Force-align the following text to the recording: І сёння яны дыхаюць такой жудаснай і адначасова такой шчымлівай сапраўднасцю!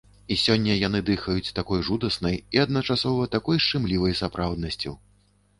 І 0.35 0.35
сёння 0.43 0.77
яны 0.87 1.01
дыхаюць 1.09 1.53
такой 1.59 1.83
жудаснай 1.89 2.39
і 2.57 2.63
адначасова 2.65 3.29
такой 3.39 3.63
шчымлівай 3.67 4.19
сапраўднасцю! 4.23 4.97